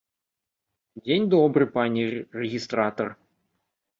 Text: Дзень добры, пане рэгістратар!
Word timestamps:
Дзень 1.03 1.27
добры, 1.33 1.67
пане 1.77 2.07
рэгістратар! 2.41 3.07